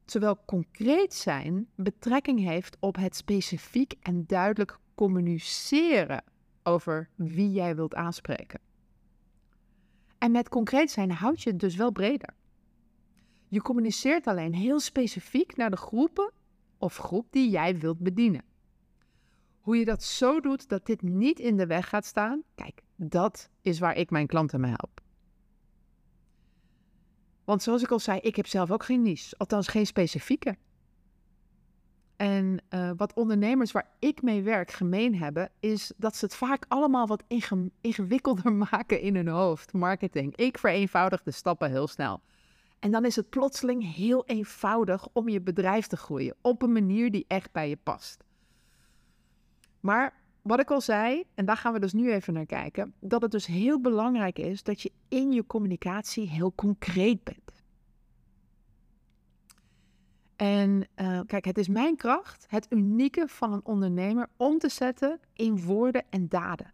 terwijl 0.05 0.39
concreet 0.45 1.13
zijn 1.13 1.67
betrekking 1.75 2.39
heeft 2.39 2.77
op 2.79 2.95
het 2.95 3.15
specifiek 3.15 3.93
en 4.01 4.23
duidelijk 4.25 4.79
communiceren 4.95 6.23
over 6.63 7.09
wie 7.15 7.51
jij 7.51 7.75
wilt 7.75 7.95
aanspreken. 7.95 8.59
En 10.17 10.31
met 10.31 10.49
concreet 10.49 10.91
zijn 10.91 11.11
houd 11.11 11.41
je 11.41 11.49
het 11.49 11.59
dus 11.59 11.75
wel 11.75 11.91
breder. 11.91 12.33
Je 13.47 13.61
communiceert 13.61 14.27
alleen 14.27 14.53
heel 14.53 14.79
specifiek 14.79 15.55
naar 15.55 15.69
de 15.69 15.77
groepen 15.77 16.31
of 16.77 16.97
groep 16.97 17.27
die 17.29 17.49
jij 17.49 17.77
wilt 17.77 17.99
bedienen. 17.99 18.43
Hoe 19.59 19.77
je 19.77 19.85
dat 19.85 20.03
zo 20.03 20.39
doet 20.39 20.69
dat 20.69 20.85
dit 20.85 21.01
niet 21.01 21.39
in 21.39 21.57
de 21.57 21.65
weg 21.65 21.89
gaat 21.89 22.05
staan, 22.05 22.43
kijk, 22.55 22.81
dat 22.95 23.49
is 23.61 23.79
waar 23.79 23.97
ik 23.97 24.09
mijn 24.09 24.27
klanten 24.27 24.59
mee 24.59 24.73
help. 24.77 25.01
Want 27.45 27.63
zoals 27.63 27.83
ik 27.83 27.91
al 27.91 27.99
zei, 27.99 28.19
ik 28.19 28.35
heb 28.35 28.47
zelf 28.47 28.71
ook 28.71 28.83
geen 28.83 29.01
niche, 29.01 29.37
althans 29.37 29.67
geen 29.67 29.85
specifieke. 29.85 30.55
En 32.15 32.61
uh, 32.69 32.91
wat 32.97 33.13
ondernemers 33.13 33.71
waar 33.71 33.89
ik 33.99 34.21
mee 34.21 34.41
werk 34.41 34.71
gemeen 34.71 35.15
hebben, 35.15 35.49
is 35.59 35.91
dat 35.97 36.15
ze 36.15 36.25
het 36.25 36.35
vaak 36.35 36.65
allemaal 36.67 37.07
wat 37.07 37.23
ingewikkelder 37.81 38.53
maken 38.71 39.01
in 39.01 39.15
hun 39.15 39.27
hoofd. 39.27 39.73
Marketing. 39.73 40.35
Ik 40.35 40.57
vereenvoudig 40.57 41.23
de 41.23 41.31
stappen 41.31 41.69
heel 41.71 41.87
snel. 41.87 42.21
En 42.79 42.91
dan 42.91 43.05
is 43.05 43.15
het 43.15 43.29
plotseling 43.29 43.95
heel 43.95 44.25
eenvoudig 44.25 45.07
om 45.13 45.29
je 45.29 45.41
bedrijf 45.41 45.87
te 45.87 45.97
groeien 45.97 46.35
op 46.41 46.61
een 46.61 46.71
manier 46.71 47.11
die 47.11 47.25
echt 47.27 47.51
bij 47.51 47.69
je 47.69 47.77
past. 47.83 48.23
Maar 49.79 50.13
wat 50.45 50.59
ik 50.59 50.71
al 50.71 50.81
zei, 50.81 51.23
en 51.33 51.45
daar 51.45 51.57
gaan 51.57 51.73
we 51.73 51.79
dus 51.79 51.93
nu 51.93 52.11
even 52.11 52.33
naar 52.33 52.45
kijken, 52.45 52.93
dat 52.99 53.21
het 53.21 53.31
dus 53.31 53.45
heel 53.45 53.81
belangrijk 53.81 54.39
is 54.39 54.63
dat 54.63 54.81
je 54.81 54.91
in 55.07 55.31
je 55.31 55.45
communicatie 55.45 56.29
heel 56.29 56.53
concreet 56.55 57.23
bent. 57.23 57.63
En 60.35 60.87
uh, 60.95 61.19
kijk, 61.25 61.45
het 61.45 61.57
is 61.57 61.67
mijn 61.67 61.95
kracht, 61.95 62.45
het 62.49 62.67
unieke 62.69 63.27
van 63.27 63.53
een 63.53 63.65
ondernemer 63.65 64.27
om 64.37 64.57
te 64.57 64.69
zetten 64.69 65.19
in 65.33 65.63
woorden 65.63 66.03
en 66.09 66.27
daden 66.27 66.73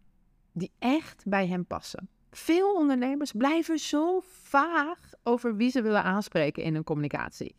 die 0.51 0.71
echt 0.79 1.23
bij 1.25 1.47
hem 1.47 1.65
passen. 1.65 2.09
Veel 2.31 2.75
ondernemers 2.75 3.31
blijven 3.31 3.77
zo 3.77 4.19
vaag 4.23 4.99
over 5.23 5.55
wie 5.55 5.69
ze 5.69 5.81
willen 5.81 6.03
aanspreken 6.03 6.63
in 6.63 6.73
hun 6.73 6.83
communicatie. 6.83 7.55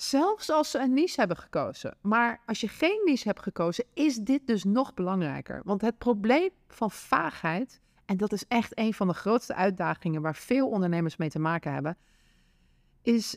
Zelfs 0.00 0.50
als 0.50 0.70
ze 0.70 0.78
een 0.78 0.92
niche 0.92 1.20
hebben 1.20 1.36
gekozen. 1.36 1.96
Maar 2.00 2.40
als 2.46 2.60
je 2.60 2.68
geen 2.68 3.02
niche 3.04 3.28
hebt 3.28 3.42
gekozen, 3.42 3.84
is 3.94 4.16
dit 4.16 4.46
dus 4.46 4.64
nog 4.64 4.94
belangrijker. 4.94 5.60
Want 5.64 5.80
het 5.80 5.98
probleem 5.98 6.50
van 6.68 6.90
vaagheid, 6.90 7.80
en 8.04 8.16
dat 8.16 8.32
is 8.32 8.44
echt 8.48 8.78
een 8.78 8.94
van 8.94 9.08
de 9.08 9.14
grootste 9.14 9.54
uitdagingen 9.54 10.22
waar 10.22 10.36
veel 10.36 10.68
ondernemers 10.68 11.16
mee 11.16 11.28
te 11.28 11.38
maken 11.38 11.72
hebben, 11.72 11.96
is 13.02 13.36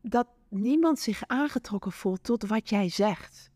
dat 0.00 0.26
niemand 0.48 0.98
zich 0.98 1.22
aangetrokken 1.26 1.92
voelt 1.92 2.24
tot 2.24 2.46
wat 2.46 2.68
jij 2.68 2.88
zegt. 2.88 3.50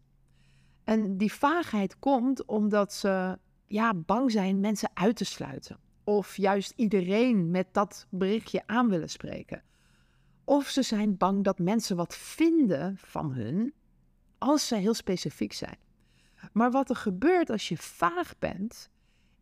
En 0.84 1.16
die 1.16 1.32
vaagheid 1.32 1.98
komt 1.98 2.44
omdat 2.44 2.92
ze 2.92 3.38
ja, 3.66 3.94
bang 3.94 4.30
zijn 4.30 4.60
mensen 4.60 4.90
uit 4.94 5.16
te 5.16 5.24
sluiten. 5.24 5.78
Of 6.04 6.36
juist 6.36 6.72
iedereen 6.76 7.50
met 7.50 7.66
dat 7.72 8.06
berichtje 8.10 8.62
aan 8.66 8.88
willen 8.88 9.10
spreken. 9.10 9.62
Of 10.48 10.68
ze 10.68 10.82
zijn 10.82 11.16
bang 11.16 11.44
dat 11.44 11.58
mensen 11.58 11.96
wat 11.96 12.16
vinden 12.16 12.96
van 12.98 13.32
hun 13.32 13.74
als 14.38 14.66
ze 14.66 14.76
heel 14.76 14.94
specifiek 14.94 15.52
zijn. 15.52 15.76
Maar 16.52 16.70
wat 16.70 16.90
er 16.90 16.96
gebeurt 16.96 17.50
als 17.50 17.68
je 17.68 17.76
vaag 17.76 18.38
bent, 18.38 18.90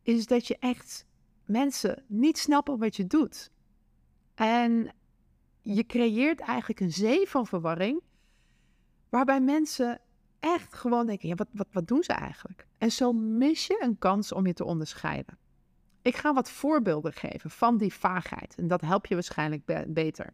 is 0.03 0.27
dat 0.27 0.47
je 0.47 0.57
echt 0.59 1.07
mensen 1.45 2.05
niet 2.07 2.39
snappen 2.39 2.79
wat 2.79 2.97
je 2.97 3.07
doet. 3.07 3.51
En 4.35 4.95
je 5.61 5.87
creëert 5.87 6.41
eigenlijk 6.41 6.81
een 6.81 6.93
zee 6.93 7.29
van 7.29 7.47
verwarring, 7.47 8.01
waarbij 9.09 9.41
mensen 9.41 10.01
echt 10.41 10.75
gewoon 10.75 11.07
denken, 11.07 11.29
ja, 11.29 11.35
wat, 11.35 11.49
wat, 11.53 11.69
wat 11.71 11.89
doen 11.89 12.03
ze 12.03 12.13
eigenlijk? 12.13 12.67
En 12.79 12.93
zo 12.93 13.13
mis 13.13 13.67
je 13.67 13.83
een 13.83 13.99
kans 13.99 14.33
om 14.33 14.47
je 14.47 14.53
te 14.53 14.65
onderscheiden. 14.65 15.39
Ik 16.03 16.17
ga 16.17 16.33
wat 16.33 16.51
voorbeelden 16.51 17.13
geven 17.13 17.51
van 17.51 17.77
die 17.77 17.95
vaagheid. 17.95 18.55
En 18.55 18.69
dat 18.69 18.81
helpt 18.81 19.09
je 19.09 19.15
waarschijnlijk 19.15 19.93
beter. 19.95 20.33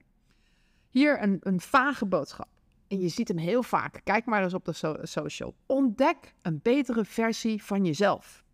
Hier 0.93 1.23
een, 1.23 1.39
een 1.41 1.61
vage 1.61 2.07
boodschap. 2.07 2.49
En 2.89 3.01
je 3.01 3.09
ziet 3.09 3.29
hem 3.29 3.39
heel 3.39 3.63
vaak. 3.63 4.01
Kijk 4.05 4.25
maar 4.25 4.43
eens 4.43 4.55
op 4.55 4.65
de 4.65 4.99
social. 5.03 5.55
Ontdek 5.67 6.35
een 6.43 6.61
betere 6.63 7.05
versie 7.05 7.63
van 7.63 7.85
jezelf. 7.85 8.45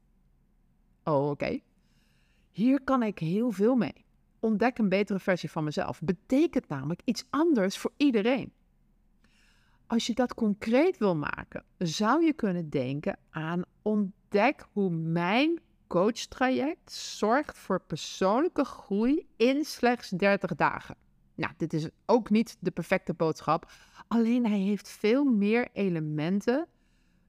Oh, 1.04 1.30
oké. 1.30 1.60
Hier 2.50 2.82
kan 2.82 3.02
ik 3.02 3.18
heel 3.18 3.50
veel 3.50 3.76
mee. 3.76 4.04
Ontdek 4.40 4.78
een 4.78 4.88
betere 4.88 5.18
versie 5.18 5.50
van 5.50 5.64
mezelf. 5.64 6.00
Betekent 6.00 6.68
namelijk 6.68 7.00
iets 7.04 7.24
anders 7.30 7.78
voor 7.78 7.92
iedereen. 7.96 8.52
Als 9.86 10.06
je 10.06 10.14
dat 10.14 10.34
concreet 10.34 10.98
wil 10.98 11.16
maken, 11.16 11.64
zou 11.78 12.24
je 12.24 12.32
kunnen 12.32 12.70
denken 12.70 13.18
aan 13.30 13.62
ontdek 13.82 14.66
hoe 14.72 14.90
mijn 14.90 15.60
coachtraject 15.86 16.92
zorgt 16.92 17.58
voor 17.58 17.80
persoonlijke 17.80 18.64
groei 18.64 19.26
in 19.36 19.64
slechts 19.64 20.08
30 20.08 20.54
dagen. 20.54 20.96
Nou, 21.38 21.52
dit 21.56 21.72
is 21.72 21.88
ook 22.06 22.30
niet 22.30 22.56
de 22.60 22.70
perfecte 22.70 23.14
boodschap, 23.14 23.70
alleen 24.08 24.46
hij 24.46 24.58
heeft 24.58 24.88
veel 24.88 25.24
meer 25.24 25.68
elementen 25.72 26.66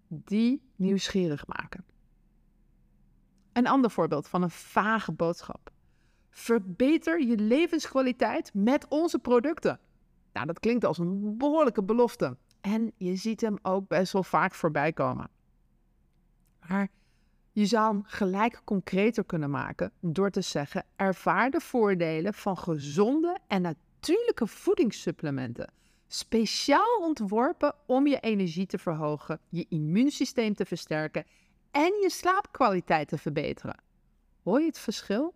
die 0.08 0.62
nieuwsgierig 0.76 1.48
maken. 1.48 1.84
Een 3.54 3.68
ander 3.68 3.92
voorbeeld 3.92 4.28
van 4.28 4.42
een 4.42 4.50
vage 4.50 5.12
boodschap. 5.12 5.72
Verbeter 6.30 7.22
je 7.22 7.38
levenskwaliteit 7.38 8.54
met 8.54 8.88
onze 8.88 9.20
producten. 9.20 9.80
Nou, 10.34 10.46
dat 10.46 10.60
klinkt 10.60 10.86
als 10.86 10.98
een 10.98 11.38
behoorlijke 11.38 11.84
belofte. 11.84 12.38
En 12.62 12.92
je 12.98 13.16
ziet 13.16 13.42
hem 13.42 13.58
ook 13.62 13.88
best 13.88 14.14
wel 14.14 14.24
vaak 14.24 14.54
voorbij 14.54 14.94
komen. 14.94 15.30
Maar 16.68 16.88
je 17.52 17.66
zou 17.66 17.94
hem 17.94 18.04
gelijk 18.06 18.62
concreter 18.64 19.26
kunnen 19.26 19.50
maken 19.50 19.92
door 20.00 20.30
te 20.30 20.42
zeggen: 20.42 20.86
ervaar 20.96 21.50
de 21.50 21.60
voordelen 21.60 22.34
van 22.34 22.58
gezonde 22.58 23.38
en 23.48 23.62
natuurlijke 23.62 23.88
voedingssupplementen. 24.36 25.72
Speciaal 26.08 27.00
ontworpen 27.02 27.76
om 27.86 28.08
je 28.08 28.20
energie 28.20 28.66
te 28.66 28.78
verhogen, 28.78 29.40
je 29.50 29.66
immuunsysteem 29.70 30.54
te 30.54 30.66
versterken 30.66 31.26
en 31.72 31.94
je 32.02 32.10
slaapkwaliteit 32.10 33.08
te 33.08 33.18
verbeteren. 33.18 33.84
Hoor 34.44 34.60
je 34.60 34.66
het 34.66 34.80
verschil? 34.80 35.34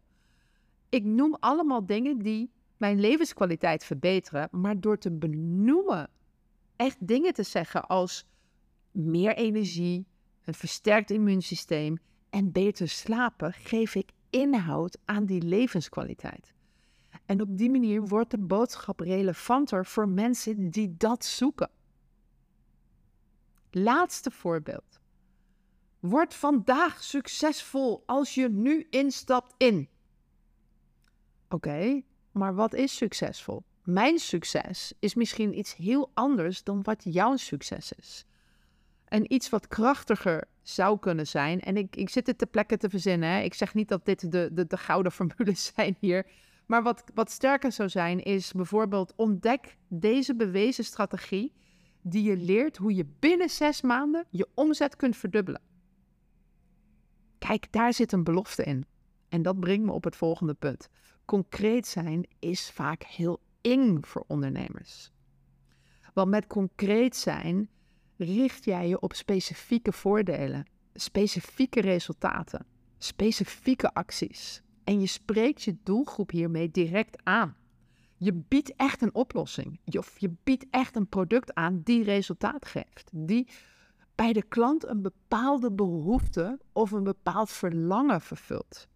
Ik 0.89 1.03
noem 1.03 1.37
allemaal 1.39 1.85
dingen 1.85 2.17
die 2.17 2.51
mijn 2.77 2.99
levenskwaliteit 2.99 3.83
verbeteren, 3.83 4.47
maar 4.51 4.79
door 4.79 4.97
te 4.97 5.11
benoemen, 5.11 6.09
echt 6.75 7.07
dingen 7.07 7.33
te 7.33 7.43
zeggen 7.43 7.87
als 7.87 8.25
meer 8.91 9.35
energie, 9.35 10.05
een 10.43 10.53
versterkt 10.53 11.11
immuunsysteem 11.11 11.97
en 12.29 12.51
beter 12.51 12.89
slapen, 12.89 13.53
geef 13.53 13.95
ik 13.95 14.11
inhoud 14.29 14.97
aan 15.05 15.25
die 15.25 15.41
levenskwaliteit. 15.41 16.53
En 17.25 17.41
op 17.41 17.57
die 17.57 17.69
manier 17.69 18.07
wordt 18.07 18.31
de 18.31 18.37
boodschap 18.37 18.99
relevanter 18.99 19.85
voor 19.85 20.09
mensen 20.09 20.69
die 20.69 20.95
dat 20.97 21.25
zoeken. 21.25 21.69
Laatste 23.71 24.31
voorbeeld. 24.31 24.99
Word 25.99 26.33
vandaag 26.33 27.03
succesvol 27.03 28.03
als 28.05 28.33
je 28.33 28.49
nu 28.49 28.87
instapt 28.89 29.53
in. 29.57 29.89
Oké, 31.49 32.01
maar 32.31 32.55
wat 32.55 32.73
is 32.73 32.95
succesvol? 32.95 33.63
Mijn 33.83 34.19
succes 34.19 34.93
is 34.99 35.13
misschien 35.13 35.57
iets 35.57 35.75
heel 35.75 36.11
anders 36.13 36.63
dan 36.63 36.83
wat 36.83 37.03
jouw 37.03 37.35
succes 37.35 37.91
is. 37.91 38.25
En 39.05 39.33
iets 39.33 39.49
wat 39.49 39.67
krachtiger 39.67 40.47
zou 40.61 40.99
kunnen 40.99 41.27
zijn. 41.27 41.61
En 41.61 41.77
ik, 41.77 41.95
ik 41.95 42.09
zit 42.09 42.27
het 42.27 42.37
te 42.37 42.45
plekken 42.45 42.79
te 42.79 42.89
verzinnen. 42.89 43.29
Hè. 43.29 43.41
Ik 43.41 43.53
zeg 43.53 43.73
niet 43.73 43.87
dat 43.87 44.05
dit 44.05 44.31
de, 44.31 44.49
de, 44.53 44.67
de 44.67 44.77
gouden 44.77 45.11
formules 45.11 45.65
zijn 45.75 45.97
hier. 45.99 46.25
Maar 46.65 46.83
wat, 46.83 47.03
wat 47.13 47.31
sterker 47.31 47.71
zou 47.71 47.89
zijn, 47.89 48.23
is 48.23 48.51
bijvoorbeeld 48.51 49.13
ontdek 49.15 49.77
deze 49.87 50.35
bewezen 50.35 50.83
strategie. 50.83 51.53
Die 52.01 52.23
je 52.23 52.37
leert 52.37 52.77
hoe 52.77 52.95
je 52.95 53.05
binnen 53.19 53.49
zes 53.49 53.81
maanden 53.81 54.25
je 54.29 54.47
omzet 54.53 54.95
kunt 54.95 55.17
verdubbelen. 55.17 55.61
Kijk, 57.37 57.71
daar 57.71 57.93
zit 57.93 58.11
een 58.11 58.23
belofte 58.23 58.63
in. 58.63 58.85
En 59.29 59.41
dat 59.41 59.59
brengt 59.59 59.85
me 59.85 59.91
op 59.91 60.03
het 60.03 60.15
volgende 60.15 60.53
punt. 60.53 60.89
Concreet 61.25 61.87
zijn 61.87 62.27
is 62.39 62.71
vaak 62.71 63.03
heel 63.03 63.41
eng 63.61 63.97
voor 64.01 64.23
ondernemers. 64.27 65.11
Want 66.13 66.29
met 66.29 66.47
concreet 66.47 67.15
zijn 67.15 67.69
richt 68.17 68.65
jij 68.65 68.87
je 68.87 68.99
op 68.99 69.13
specifieke 69.13 69.91
voordelen, 69.91 70.65
specifieke 70.93 71.81
resultaten, 71.81 72.65
specifieke 72.97 73.93
acties. 73.93 74.61
En 74.83 74.99
je 74.99 75.07
spreekt 75.07 75.63
je 75.63 75.77
doelgroep 75.83 76.31
hiermee 76.31 76.71
direct 76.71 77.21
aan. 77.23 77.55
Je 78.17 78.33
biedt 78.33 78.75
echt 78.75 79.01
een 79.01 79.15
oplossing. 79.15 79.79
Of 79.85 80.19
je 80.19 80.31
biedt 80.43 80.65
echt 80.69 80.95
een 80.95 81.07
product 81.07 81.53
aan 81.53 81.81
die 81.83 82.03
resultaat 82.03 82.65
geeft. 82.65 83.09
Die 83.11 83.47
bij 84.15 84.33
de 84.33 84.43
klant 84.43 84.87
een 84.87 85.01
bepaalde 85.01 85.71
behoefte 85.71 86.59
of 86.71 86.91
een 86.91 87.03
bepaald 87.03 87.49
verlangen 87.49 88.21
vervult. 88.21 88.87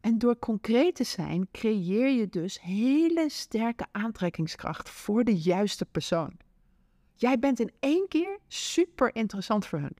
En 0.00 0.18
door 0.18 0.38
concreet 0.38 0.94
te 0.94 1.04
zijn, 1.04 1.48
creëer 1.52 2.08
je 2.08 2.28
dus 2.28 2.60
hele 2.60 3.24
sterke 3.28 3.86
aantrekkingskracht 3.92 4.90
voor 4.90 5.24
de 5.24 5.36
juiste 5.36 5.84
persoon. 5.84 6.36
Jij 7.14 7.38
bent 7.38 7.60
in 7.60 7.72
één 7.80 8.08
keer 8.08 8.38
super 8.48 9.14
interessant 9.14 9.66
voor 9.66 9.78
hun. 9.78 9.96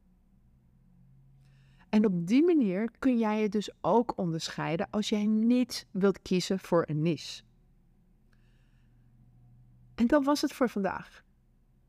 En 1.94 2.06
op 2.06 2.26
die 2.26 2.44
manier 2.44 2.90
kun 2.98 3.18
jij 3.18 3.40
je 3.40 3.48
dus 3.48 3.70
ook 3.80 4.12
onderscheiden 4.16 4.90
als 4.90 5.08
jij 5.08 5.26
niet 5.26 5.86
wilt 5.90 6.22
kiezen 6.22 6.58
voor 6.58 6.84
een 6.88 7.02
niche. 7.02 7.42
En 9.94 10.06
dat 10.06 10.24
was 10.24 10.40
het 10.40 10.52
voor 10.52 10.68
vandaag. 10.68 11.24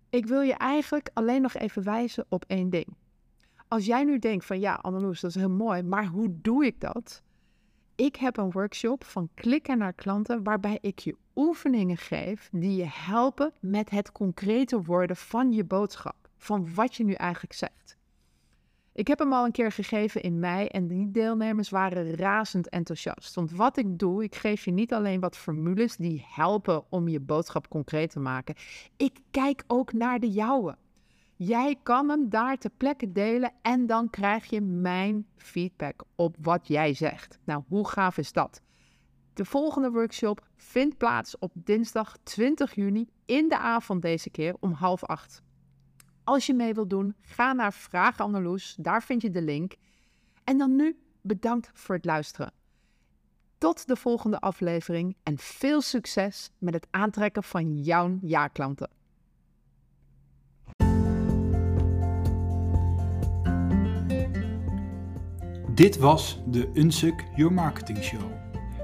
Ik 0.10 0.26
wil 0.26 0.42
je 0.42 0.54
eigenlijk 0.54 1.10
alleen 1.14 1.42
nog 1.42 1.54
even 1.54 1.84
wijzen 1.84 2.26
op 2.30 2.46
één 2.48 2.70
ding. 2.70 2.88
Als 3.68 3.86
jij 3.86 4.04
nu 4.04 4.20
denkt 4.20 4.46
van 4.46 4.60
ja, 4.60 4.74
Anneloes, 4.74 5.20
dat 5.20 5.30
is 5.30 5.36
heel 5.36 5.50
mooi, 5.50 5.84
maar 5.84 6.06
hoe 6.06 6.42
doe 6.42 6.66
ik 6.66 6.80
dat? 6.80 7.24
Ik 7.96 8.16
heb 8.16 8.38
een 8.38 8.52
workshop 8.52 9.04
van 9.04 9.30
klikken 9.34 9.78
naar 9.78 9.94
klanten 9.94 10.44
waarbij 10.44 10.78
ik 10.82 11.00
je 11.00 11.16
oefeningen 11.36 11.98
geef 11.98 12.50
die 12.52 12.76
je 12.76 12.88
helpen 12.88 13.54
met 13.60 13.90
het 13.90 14.12
concrete 14.12 14.82
worden 14.82 15.16
van 15.16 15.52
je 15.52 15.64
boodschap, 15.64 16.30
van 16.38 16.74
wat 16.74 16.96
je 16.96 17.04
nu 17.04 17.14
eigenlijk 17.14 17.54
zegt. 17.54 17.98
Ik 18.96 19.08
heb 19.08 19.20
hem 19.20 19.34
al 19.34 19.46
een 19.46 19.52
keer 19.52 19.72
gegeven 19.72 20.22
in 20.22 20.40
mei 20.40 20.68
en 20.68 20.88
die 20.88 21.12
deelnemers 21.12 21.70
waren 21.70 22.16
razend 22.16 22.70
enthousiast. 22.70 23.36
Want 23.36 23.52
wat 23.52 23.78
ik 23.78 24.00
doe, 24.00 24.24
ik 24.24 24.36
geef 24.36 24.66
je 24.66 24.72
niet 24.72 24.94
alleen 24.94 25.20
wat 25.20 25.38
formules 25.38 25.96
die 25.96 26.26
helpen 26.28 26.84
om 26.90 27.08
je 27.08 27.20
boodschap 27.20 27.68
concreet 27.70 28.12
te 28.12 28.20
maken. 28.20 28.56
Ik 28.98 29.20
kijk 29.32 29.64
ook 29.68 29.94
naar 29.94 30.20
de 30.20 30.32
jouwe. 30.32 30.78
Jij 31.36 31.76
kan 31.84 32.10
hem 32.10 32.30
daar 32.30 32.58
ter 32.58 32.70
plekke 32.78 33.12
delen 33.12 33.52
en 33.62 33.86
dan 33.86 34.10
krijg 34.10 34.46
je 34.46 34.62
mijn 34.62 35.28
feedback 35.38 36.04
op 36.16 36.36
wat 36.42 36.68
jij 36.68 36.94
zegt. 36.94 37.40
Nou, 37.44 37.64
hoe 37.68 37.88
gaaf 37.88 38.18
is 38.18 38.32
dat? 38.32 38.62
De 39.34 39.46
volgende 39.46 39.92
workshop 39.92 40.48
vindt 40.56 40.98
plaats 40.98 41.38
op 41.38 41.52
dinsdag 41.54 42.18
20 42.24 42.76
juni 42.76 43.08
in 43.26 43.50
de 43.50 43.58
avond 43.58 44.02
deze 44.02 44.30
keer 44.30 44.56
om 44.60 44.72
half 44.72 45.04
acht. 45.04 45.44
Als 46.26 46.46
je 46.46 46.54
mee 46.54 46.74
wilt 46.74 46.90
doen, 46.90 47.16
ga 47.22 47.54
naar 47.54 47.74
Vraag 47.74 48.20
Anneloes, 48.20 48.76
daar 48.80 49.04
vind 49.04 49.22
je 49.22 49.30
de 49.30 49.42
link. 49.42 49.76
En 50.44 50.58
dan 50.58 50.76
nu 50.76 51.00
bedankt 51.22 51.72
voor 51.74 51.96
het 51.96 52.06
luisteren. 52.06 52.52
Tot 53.58 53.88
de 53.88 53.96
volgende 53.96 54.40
aflevering 54.40 55.16
en 55.24 55.38
veel 55.38 55.82
succes 55.82 56.52
met 56.58 56.74
het 56.74 56.88
aantrekken 56.92 57.44
van 57.44 57.78
jouw 57.78 58.18
jaarklanten. 58.22 58.90
Dit 65.74 65.98
was 65.98 66.40
de 66.48 66.70
Unsuk 66.74 67.24
Your 67.36 67.54
Marketing 67.54 68.04
Show. 68.04 68.32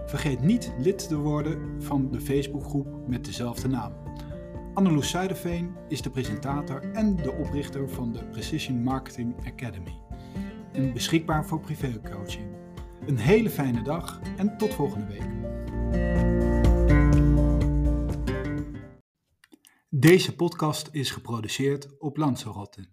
Vergeet 0.06 0.42
niet 0.42 0.74
lid 0.78 1.08
te 1.08 1.18
worden 1.18 1.84
van 1.84 2.12
de 2.12 2.22
Facebookgroep 2.22 3.08
met 3.08 3.26
dezelfde 3.26 3.68
naam. 3.68 4.01
Anneloes 4.74 5.10
Zuiderveen 5.10 5.76
is 5.88 6.02
de 6.02 6.10
presentator 6.10 6.92
en 6.92 7.16
de 7.16 7.32
oprichter 7.32 7.90
van 7.90 8.12
de 8.12 8.26
Precision 8.26 8.84
Marketing 8.84 9.36
Academy. 9.46 10.00
En 10.72 10.94
beschikbaar 10.94 11.46
voor 11.46 11.60
privécoaching. 11.60 12.46
Een 13.06 13.18
hele 13.18 13.50
fijne 13.50 13.82
dag 13.82 14.22
en 14.38 14.58
tot 14.58 14.74
volgende 14.74 15.06
week. 15.06 15.30
Deze 19.90 20.36
podcast 20.36 20.90
is 20.92 21.12
geproduceerd 21.12 22.00
op 22.00 22.18
Lanzarote. 22.18 22.88